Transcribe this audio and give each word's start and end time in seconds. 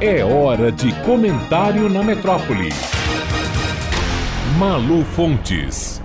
É 0.00 0.24
hora 0.24 0.70
de 0.70 0.92
comentário 1.04 1.88
na 1.88 2.04
metrópole. 2.04 2.68
Malu 4.56 5.04
Fontes. 5.04 6.00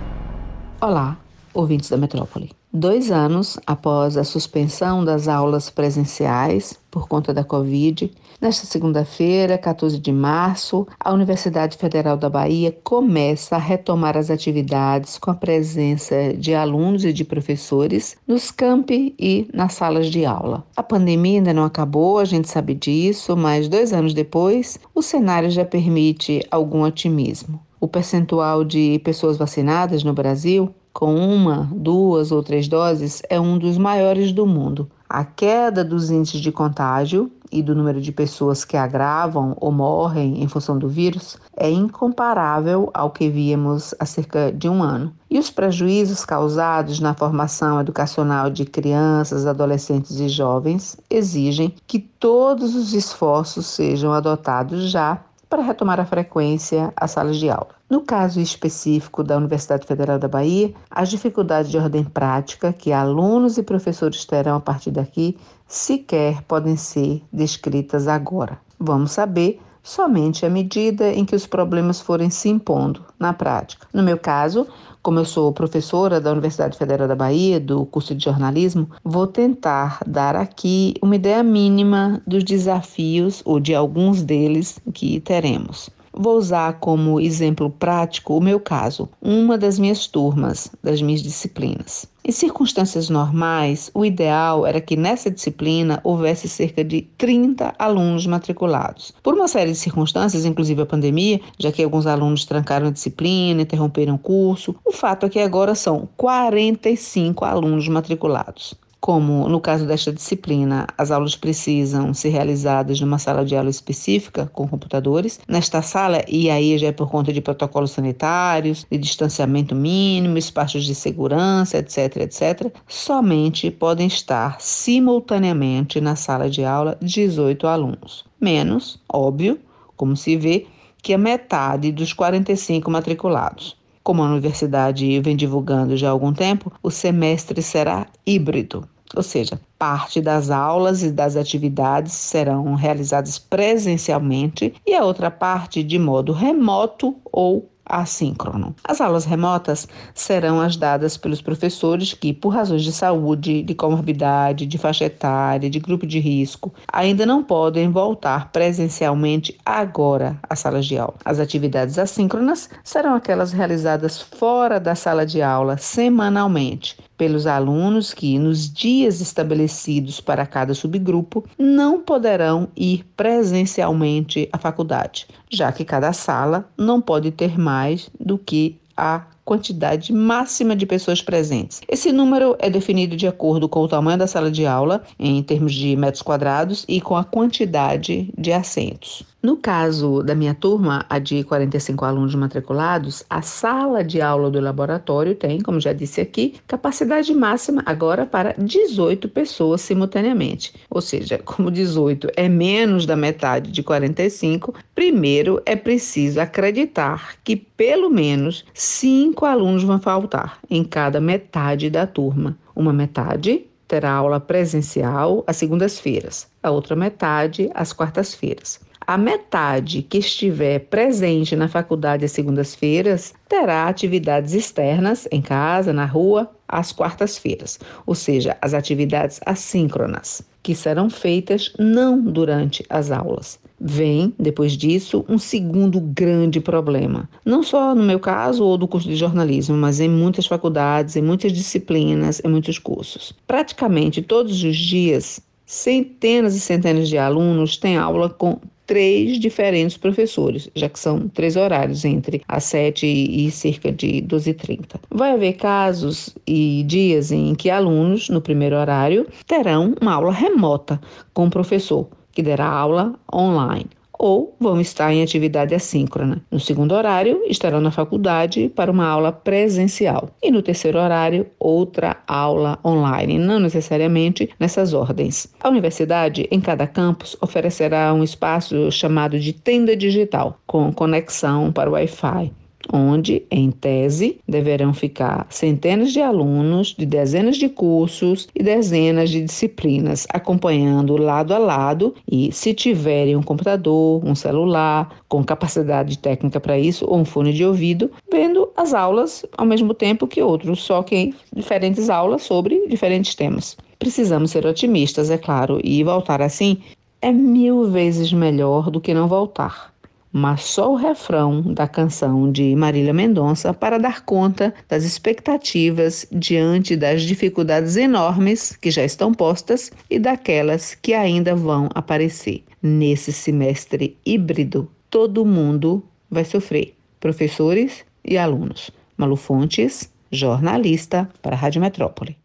Olá, 0.80 1.16
ouvintes 1.54 1.88
da 1.88 1.96
metrópole. 1.96 2.50
Dois 2.76 3.12
anos 3.12 3.56
após 3.64 4.16
a 4.16 4.24
suspensão 4.24 5.04
das 5.04 5.28
aulas 5.28 5.70
presenciais 5.70 6.76
por 6.90 7.06
conta 7.06 7.32
da 7.32 7.44
Covid, 7.44 8.10
nesta 8.40 8.66
segunda-feira, 8.66 9.56
14 9.56 9.98
de 9.98 10.12
março, 10.12 10.86
a 10.98 11.12
Universidade 11.12 11.76
Federal 11.76 12.16
da 12.16 12.28
Bahia 12.28 12.76
começa 12.82 13.54
a 13.54 13.60
retomar 13.60 14.16
as 14.16 14.28
atividades 14.28 15.18
com 15.18 15.30
a 15.30 15.34
presença 15.34 16.34
de 16.34 16.52
alunos 16.52 17.04
e 17.04 17.12
de 17.12 17.24
professores 17.24 18.16
nos 18.26 18.50
campi 18.50 19.14
e 19.18 19.48
nas 19.54 19.74
salas 19.74 20.08
de 20.08 20.24
aula. 20.24 20.64
A 20.76 20.82
pandemia 20.82 21.38
ainda 21.38 21.54
não 21.54 21.64
acabou, 21.64 22.18
a 22.18 22.24
gente 22.24 22.48
sabe 22.48 22.74
disso, 22.74 23.36
mas 23.36 23.68
dois 23.68 23.92
anos 23.92 24.12
depois, 24.14 24.80
o 24.92 25.00
cenário 25.00 25.50
já 25.50 25.64
permite 25.64 26.44
algum 26.50 26.82
otimismo. 26.82 27.60
O 27.80 27.86
percentual 27.86 28.64
de 28.64 29.00
pessoas 29.04 29.36
vacinadas 29.36 30.02
no 30.02 30.12
Brasil 30.12 30.74
com 30.94 31.12
uma, 31.16 31.68
duas 31.72 32.30
ou 32.30 32.40
três 32.40 32.68
doses 32.68 33.20
é 33.28 33.38
um 33.40 33.58
dos 33.58 33.76
maiores 33.76 34.32
do 34.32 34.46
mundo. 34.46 34.88
A 35.08 35.24
queda 35.24 35.84
dos 35.84 36.08
índices 36.08 36.40
de 36.40 36.52
contágio 36.52 37.30
e 37.50 37.62
do 37.62 37.74
número 37.74 38.00
de 38.00 38.12
pessoas 38.12 38.64
que 38.64 38.76
agravam 38.76 39.56
ou 39.60 39.72
morrem 39.72 40.42
em 40.42 40.48
função 40.48 40.78
do 40.78 40.88
vírus 40.88 41.36
é 41.56 41.70
incomparável 41.70 42.90
ao 42.94 43.10
que 43.10 43.28
víamos 43.28 43.92
há 43.98 44.06
cerca 44.06 44.52
de 44.52 44.68
um 44.68 44.82
ano. 44.82 45.12
E 45.28 45.38
os 45.38 45.50
prejuízos 45.50 46.24
causados 46.24 47.00
na 47.00 47.12
formação 47.12 47.80
educacional 47.80 48.48
de 48.48 48.64
crianças, 48.64 49.46
adolescentes 49.46 50.18
e 50.20 50.28
jovens 50.28 50.96
exigem 51.10 51.74
que 51.88 51.98
todos 51.98 52.76
os 52.76 52.94
esforços 52.94 53.66
sejam 53.66 54.12
adotados 54.12 54.90
já 54.90 55.20
para 55.48 55.62
retomar 55.62 56.00
a 56.00 56.04
frequência 56.04 56.92
às 56.96 57.12
salas 57.12 57.36
de 57.36 57.50
aula. 57.50 57.74
No 57.88 58.00
caso 58.00 58.40
específico 58.40 59.22
da 59.22 59.36
Universidade 59.36 59.86
Federal 59.86 60.18
da 60.18 60.28
Bahia, 60.28 60.74
as 60.90 61.08
dificuldades 61.08 61.70
de 61.70 61.78
ordem 61.78 62.04
prática 62.04 62.72
que 62.72 62.92
alunos 62.92 63.58
e 63.58 63.62
professores 63.62 64.24
terão 64.24 64.56
a 64.56 64.60
partir 64.60 64.90
daqui 64.90 65.36
sequer 65.66 66.42
podem 66.42 66.76
ser 66.76 67.22
descritas 67.32 68.08
agora. 68.08 68.58
Vamos 68.78 69.12
saber 69.12 69.60
somente 69.84 70.46
à 70.46 70.50
medida 70.50 71.12
em 71.12 71.26
que 71.26 71.36
os 71.36 71.46
problemas 71.46 72.00
forem 72.00 72.30
se 72.30 72.48
impondo 72.48 73.04
na 73.20 73.34
prática. 73.34 73.86
No 73.92 74.02
meu 74.02 74.18
caso, 74.18 74.66
como 75.02 75.18
eu 75.18 75.24
sou 75.26 75.52
professora 75.52 76.18
da 76.18 76.32
Universidade 76.32 76.78
Federal 76.78 77.06
da 77.06 77.14
Bahia, 77.14 77.60
do 77.60 77.84
curso 77.84 78.14
de 78.14 78.24
jornalismo, 78.24 78.88
vou 79.04 79.26
tentar 79.26 80.00
dar 80.06 80.34
aqui 80.34 80.94
uma 81.02 81.14
ideia 81.14 81.42
mínima 81.42 82.22
dos 82.26 82.42
desafios 82.42 83.42
ou 83.44 83.60
de 83.60 83.74
alguns 83.74 84.22
deles 84.22 84.80
que 84.94 85.20
teremos. 85.20 85.90
Vou 86.16 86.36
usar 86.38 86.74
como 86.74 87.20
exemplo 87.20 87.68
prático 87.68 88.36
o 88.36 88.40
meu 88.40 88.60
caso, 88.60 89.08
uma 89.20 89.58
das 89.58 89.80
minhas 89.80 90.06
turmas, 90.06 90.70
das 90.80 91.02
minhas 91.02 91.20
disciplinas. 91.20 92.06
Em 92.24 92.30
circunstâncias 92.30 93.10
normais, 93.10 93.90
o 93.92 94.04
ideal 94.04 94.64
era 94.64 94.80
que 94.80 94.96
nessa 94.96 95.28
disciplina 95.28 96.00
houvesse 96.04 96.48
cerca 96.48 96.84
de 96.84 97.02
30 97.18 97.74
alunos 97.78 98.26
matriculados. 98.26 99.12
Por 99.22 99.34
uma 99.34 99.48
série 99.48 99.72
de 99.72 99.76
circunstâncias, 99.76 100.44
inclusive 100.44 100.82
a 100.82 100.86
pandemia, 100.86 101.40
já 101.58 101.72
que 101.72 101.82
alguns 101.82 102.06
alunos 102.06 102.44
trancaram 102.44 102.86
a 102.86 102.92
disciplina, 102.92 103.62
interromperam 103.62 104.14
o 104.14 104.18
curso, 104.18 104.74
o 104.84 104.92
fato 104.92 105.26
é 105.26 105.28
que 105.28 105.40
agora 105.40 105.74
são 105.74 106.08
45 106.16 107.44
alunos 107.44 107.88
matriculados. 107.88 108.74
Como 109.04 109.50
no 109.50 109.60
caso 109.60 109.84
desta 109.84 110.10
disciplina, 110.10 110.86
as 110.96 111.10
aulas 111.10 111.36
precisam 111.36 112.14
ser 112.14 112.30
realizadas 112.30 112.98
numa 112.98 113.18
sala 113.18 113.44
de 113.44 113.54
aula 113.54 113.68
específica 113.68 114.50
com 114.50 114.66
computadores, 114.66 115.38
nesta 115.46 115.82
sala, 115.82 116.24
e 116.26 116.48
aí 116.48 116.78
já 116.78 116.86
é 116.86 116.92
por 116.92 117.10
conta 117.10 117.30
de 117.30 117.42
protocolos 117.42 117.90
sanitários, 117.90 118.86
de 118.90 118.96
distanciamento 118.96 119.74
mínimo, 119.74 120.38
espaços 120.38 120.86
de 120.86 120.94
segurança, 120.94 121.76
etc, 121.76 122.16
etc, 122.16 122.74
somente 122.88 123.70
podem 123.70 124.06
estar 124.06 124.58
simultaneamente 124.58 126.00
na 126.00 126.16
sala 126.16 126.48
de 126.48 126.64
aula 126.64 126.96
18 127.02 127.66
alunos. 127.66 128.24
Menos, 128.40 128.98
óbvio, 129.06 129.60
como 129.98 130.16
se 130.16 130.34
vê, 130.34 130.66
que 131.02 131.12
a 131.12 131.18
metade 131.18 131.92
dos 131.92 132.14
45 132.14 132.90
matriculados. 132.90 133.76
Como 134.02 134.22
a 134.22 134.30
universidade 134.30 135.20
vem 135.20 135.36
divulgando 135.36 135.94
já 135.94 136.08
há 136.08 136.10
algum 136.10 136.32
tempo, 136.32 136.72
o 136.82 136.90
semestre 136.90 137.60
será 137.60 138.06
híbrido 138.26 138.88
ou 139.16 139.22
seja, 139.22 139.60
parte 139.78 140.20
das 140.20 140.50
aulas 140.50 141.02
e 141.02 141.10
das 141.10 141.36
atividades 141.36 142.12
serão 142.12 142.74
realizadas 142.74 143.38
presencialmente 143.38 144.74
e 144.86 144.94
a 144.94 145.04
outra 145.04 145.30
parte 145.30 145.82
de 145.82 145.98
modo 145.98 146.32
remoto 146.32 147.14
ou 147.30 147.70
assíncrono. 147.84 148.74
As 148.82 149.00
aulas 149.00 149.24
remotas 149.24 149.86
serão 150.14 150.60
as 150.60 150.76
dadas 150.76 151.16
pelos 151.16 151.42
professores 151.42 152.14
que, 152.14 152.32
por 152.32 152.50
razões 152.50 152.82
de 152.82 152.92
saúde, 152.92 153.62
de 153.62 153.74
comorbidade, 153.74 154.66
de 154.66 154.78
faixa 154.78 155.04
etária, 155.04 155.68
de 155.68 155.78
grupo 155.78 156.06
de 156.06 156.18
risco, 156.18 156.72
ainda 156.90 157.26
não 157.26 157.42
podem 157.42 157.90
voltar 157.90 158.50
presencialmente 158.50 159.58
agora 159.64 160.38
às 160.48 160.60
salas 160.60 160.86
de 160.86 160.96
aula. 160.96 161.14
As 161.24 161.38
atividades 161.38 161.98
assíncronas 161.98 162.70
serão 162.82 163.14
aquelas 163.14 163.52
realizadas 163.52 164.20
fora 164.20 164.80
da 164.80 164.94
sala 164.94 165.26
de 165.26 165.42
aula 165.42 165.76
semanalmente 165.76 166.96
pelos 167.16 167.46
alunos 167.46 168.12
que, 168.12 168.38
nos 168.38 168.72
dias 168.72 169.20
estabelecidos 169.20 170.20
para 170.20 170.46
cada 170.46 170.74
subgrupo, 170.74 171.44
não 171.58 172.00
poderão 172.00 172.68
ir 172.76 173.04
presencialmente 173.16 174.48
à 174.52 174.58
faculdade, 174.58 175.26
já 175.50 175.70
que 175.72 175.84
cada 175.84 176.12
sala 176.12 176.68
não 176.76 177.00
pode 177.00 177.30
ter 177.30 177.58
mais 177.58 178.10
do 178.18 178.38
que 178.38 178.78
a 178.96 179.24
quantidade 179.44 180.12
máxima 180.12 180.74
de 180.74 180.86
pessoas 180.86 181.20
presentes. 181.20 181.80
Esse 181.88 182.12
número 182.12 182.56
é 182.58 182.70
definido 182.70 183.16
de 183.16 183.26
acordo 183.26 183.68
com 183.68 183.80
o 183.80 183.88
tamanho 183.88 184.18
da 184.18 184.26
sala 184.26 184.50
de 184.50 184.64
aula, 184.64 185.02
em 185.18 185.42
termos 185.42 185.74
de 185.74 185.94
metros 185.96 186.22
quadrados, 186.22 186.84
e 186.88 187.00
com 187.00 187.16
a 187.16 187.24
quantidade 187.24 188.32
de 188.38 188.52
assentos. 188.52 189.22
No 189.44 189.58
caso 189.58 190.22
da 190.22 190.34
minha 190.34 190.54
turma, 190.54 191.04
a 191.06 191.18
de 191.18 191.44
45 191.44 192.02
alunos 192.06 192.34
matriculados, 192.34 193.22
a 193.28 193.42
sala 193.42 194.02
de 194.02 194.22
aula 194.22 194.50
do 194.50 194.58
laboratório 194.58 195.34
tem, 195.34 195.60
como 195.60 195.78
já 195.78 195.92
disse 195.92 196.18
aqui, 196.18 196.54
capacidade 196.66 197.34
máxima 197.34 197.82
agora 197.84 198.24
para 198.24 198.54
18 198.56 199.28
pessoas 199.28 199.82
simultaneamente. 199.82 200.72
Ou 200.88 201.02
seja, 201.02 201.36
como 201.44 201.70
18 201.70 202.28
é 202.34 202.48
menos 202.48 203.04
da 203.04 203.16
metade 203.16 203.70
de 203.70 203.82
45, 203.82 204.74
primeiro 204.94 205.60
é 205.66 205.76
preciso 205.76 206.40
acreditar 206.40 207.36
que 207.44 207.54
pelo 207.54 208.08
menos 208.08 208.64
5 208.72 209.44
alunos 209.44 209.84
vão 209.84 210.00
faltar 210.00 210.58
em 210.70 210.82
cada 210.82 211.20
metade 211.20 211.90
da 211.90 212.06
turma. 212.06 212.56
Uma 212.74 212.94
metade 212.94 213.66
terá 213.86 214.10
aula 214.10 214.40
presencial 214.40 215.44
às 215.46 215.58
segundas-feiras, 215.58 216.48
a 216.62 216.70
outra 216.70 216.96
metade 216.96 217.70
às 217.74 217.92
quartas-feiras. 217.92 218.80
A 219.06 219.18
metade 219.18 220.00
que 220.00 220.16
estiver 220.16 220.78
presente 220.80 221.54
na 221.54 221.68
faculdade 221.68 222.24
às 222.24 222.32
segundas-feiras 222.32 223.34
terá 223.46 223.86
atividades 223.86 224.54
externas 224.54 225.28
em 225.30 225.42
casa, 225.42 225.92
na 225.92 226.06
rua, 226.06 226.50
às 226.66 226.90
quartas-feiras, 226.90 227.78
ou 228.06 228.14
seja, 228.14 228.56
as 228.62 228.72
atividades 228.72 229.40
assíncronas, 229.44 230.42
que 230.62 230.74
serão 230.74 231.10
feitas 231.10 231.70
não 231.78 232.18
durante 232.18 232.82
as 232.88 233.10
aulas. 233.10 233.60
Vem, 233.78 234.32
depois 234.38 234.72
disso, 234.72 235.22
um 235.28 235.36
segundo 235.36 236.00
grande 236.00 236.58
problema. 236.58 237.28
Não 237.44 237.62
só 237.62 237.94
no 237.94 238.02
meu 238.02 238.18
caso 238.18 238.64
ou 238.64 238.78
do 238.78 238.88
curso 238.88 239.06
de 239.06 239.16
jornalismo, 239.16 239.76
mas 239.76 240.00
em 240.00 240.08
muitas 240.08 240.46
faculdades, 240.46 241.14
em 241.16 241.22
muitas 241.22 241.52
disciplinas, 241.52 242.40
em 242.42 242.48
muitos 242.48 242.78
cursos. 242.78 243.34
Praticamente 243.46 244.22
todos 244.22 244.64
os 244.64 244.76
dias, 244.76 245.40
centenas 245.66 246.56
e 246.56 246.60
centenas 246.60 247.10
de 247.10 247.18
alunos 247.18 247.76
têm 247.76 247.98
aula 247.98 248.30
com 248.30 248.58
três 248.86 249.38
diferentes 249.38 249.96
professores, 249.96 250.68
já 250.74 250.88
que 250.88 250.98
são 250.98 251.28
três 251.28 251.56
horários 251.56 252.04
entre 252.04 252.42
as 252.48 252.64
7 252.64 253.06
e 253.06 253.50
cerca 253.50 253.90
de 253.90 254.22
12h30. 254.22 255.00
Vai 255.10 255.32
haver 255.32 255.54
casos 255.54 256.34
e 256.46 256.84
dias 256.86 257.32
em 257.32 257.54
que 257.54 257.70
alunos, 257.70 258.28
no 258.28 258.40
primeiro 258.40 258.76
horário, 258.76 259.26
terão 259.46 259.94
uma 260.00 260.14
aula 260.14 260.32
remota 260.32 261.00
com 261.32 261.46
o 261.46 261.50
professor, 261.50 262.08
que 262.32 262.42
dará 262.42 262.68
aula 262.68 263.14
online 263.32 263.90
ou 264.24 264.56
vão 264.58 264.80
estar 264.80 265.12
em 265.12 265.22
atividade 265.22 265.74
assíncrona. 265.74 266.42
No 266.50 266.58
segundo 266.58 266.94
horário, 266.94 267.42
estarão 267.46 267.78
na 267.78 267.90
faculdade 267.90 268.70
para 268.74 268.90
uma 268.90 269.06
aula 269.06 269.30
presencial. 269.30 270.30
E 270.42 270.50
no 270.50 270.62
terceiro 270.62 270.98
horário, 270.98 271.46
outra 271.58 272.16
aula 272.26 272.78
online, 272.82 273.38
não 273.38 273.60
necessariamente 273.60 274.48
nessas 274.58 274.94
ordens. 274.94 275.52
A 275.62 275.68
universidade, 275.68 276.48
em 276.50 276.58
cada 276.58 276.86
campus, 276.86 277.36
oferecerá 277.38 278.14
um 278.14 278.24
espaço 278.24 278.90
chamado 278.90 279.38
de 279.38 279.52
tenda 279.52 279.94
digital, 279.94 280.58
com 280.66 280.90
conexão 280.90 281.70
para 281.70 281.90
o 281.90 281.92
Wi-Fi 281.92 282.50
onde, 282.92 283.42
em 283.50 283.70
tese, 283.70 284.38
deverão 284.48 284.92
ficar 284.92 285.46
centenas 285.50 286.12
de 286.12 286.20
alunos 286.20 286.94
de 286.96 287.06
dezenas 287.06 287.56
de 287.56 287.68
cursos 287.68 288.48
e 288.54 288.62
dezenas 288.62 289.30
de 289.30 289.42
disciplinas, 289.42 290.26
acompanhando 290.30 291.16
lado 291.16 291.54
a 291.54 291.58
lado 291.58 292.14
e, 292.30 292.52
se 292.52 292.74
tiverem 292.74 293.36
um 293.36 293.42
computador, 293.42 294.24
um 294.24 294.34
celular, 294.34 295.16
com 295.28 295.42
capacidade 295.42 296.18
técnica 296.18 296.60
para 296.60 296.78
isso, 296.78 297.04
ou 297.08 297.18
um 297.18 297.24
fone 297.24 297.52
de 297.52 297.64
ouvido, 297.64 298.10
vendo 298.30 298.68
as 298.76 298.94
aulas 298.94 299.44
ao 299.56 299.66
mesmo 299.66 299.94
tempo 299.94 300.26
que 300.26 300.42
outros, 300.42 300.82
só 300.82 301.02
que 301.02 301.34
diferentes 301.54 302.10
aulas 302.10 302.42
sobre 302.42 302.86
diferentes 302.88 303.34
temas. 303.34 303.76
Precisamos 303.98 304.50
ser 304.50 304.66
otimistas, 304.66 305.30
é 305.30 305.38
claro, 305.38 305.80
e 305.82 306.02
voltar 306.02 306.42
assim 306.42 306.78
é 307.22 307.32
mil 307.32 307.90
vezes 307.90 308.32
melhor 308.34 308.90
do 308.90 309.00
que 309.00 309.14
não 309.14 309.26
voltar 309.26 309.93
mas 310.36 310.64
só 310.64 310.90
o 310.90 310.96
refrão 310.96 311.62
da 311.62 311.86
canção 311.86 312.50
de 312.50 312.74
Marília 312.74 313.14
Mendonça 313.14 313.72
para 313.72 313.98
dar 313.98 314.24
conta 314.24 314.74
das 314.88 315.04
expectativas 315.04 316.26
diante 316.32 316.96
das 316.96 317.22
dificuldades 317.22 317.96
enormes 317.96 318.74
que 318.74 318.90
já 318.90 319.04
estão 319.04 319.32
postas 319.32 319.92
e 320.10 320.18
daquelas 320.18 320.96
que 320.96 321.14
ainda 321.14 321.54
vão 321.54 321.88
aparecer. 321.94 322.64
Nesse 322.82 323.32
semestre 323.32 324.18
híbrido, 324.26 324.90
todo 325.08 325.46
mundo 325.46 326.02
vai 326.28 326.44
sofrer, 326.44 326.96
professores 327.20 328.04
e 328.24 328.36
alunos. 328.36 328.90
Malu 329.16 329.36
Fontes, 329.36 330.12
jornalista 330.32 331.30
para 331.40 331.54
a 331.54 331.58
Rádio 331.58 331.80
Metrópole. 331.80 332.43